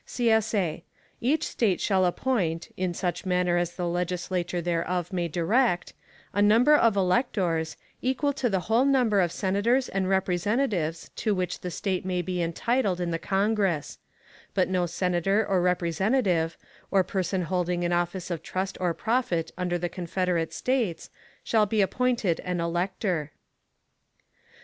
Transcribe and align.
[CSA] 0.07 0.81
Each 1.21 1.45
State 1.47 1.79
shall 1.79 2.07
appoint, 2.07 2.69
in 2.75 2.91
such 2.91 3.23
manner 3.23 3.55
as 3.57 3.73
the 3.75 3.87
Legislature 3.87 4.59
thereof 4.59 5.13
may 5.13 5.27
direct, 5.27 5.93
a 6.33 6.41
number 6.41 6.73
of 6.75 6.95
electors, 6.97 7.77
equal 8.01 8.33
to 8.33 8.49
the 8.49 8.61
whole 8.61 8.83
number 8.83 9.19
of 9.21 9.31
Senators 9.31 9.89
and 9.89 10.09
Representatives 10.09 11.11
to 11.17 11.35
which 11.35 11.59
the 11.59 11.69
State 11.69 12.03
may 12.03 12.23
be 12.23 12.41
entitled 12.41 12.99
in 12.99 13.11
the 13.11 13.19
Congress: 13.19 13.99
but 14.55 14.67
no 14.67 14.87
Senator 14.87 15.45
or 15.45 15.61
Representative, 15.61 16.57
or 16.89 17.03
person 17.03 17.43
holding 17.43 17.83
an 17.83 17.93
office 17.93 18.31
of 18.31 18.41
trust 18.41 18.79
or 18.81 18.95
profit 18.95 19.51
under 19.55 19.77
the 19.77 19.87
Confederate 19.87 20.51
States, 20.51 21.11
shall 21.43 21.67
be 21.67 21.79
appointed 21.79 22.39
an 22.39 22.59
elector. 22.59 23.33